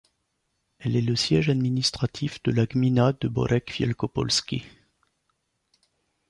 Elle 0.79 0.95
est 0.95 1.01
le 1.03 1.15
siège 1.15 1.51
administratif 1.51 2.41
de 2.41 2.49
la 2.51 2.65
gmina 2.65 3.13
de 3.13 3.27
Borek 3.27 3.77
Wielkopolski. 3.79 4.65